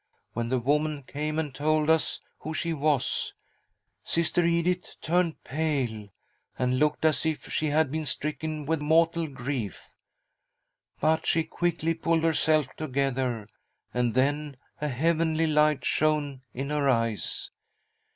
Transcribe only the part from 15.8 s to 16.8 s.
shone in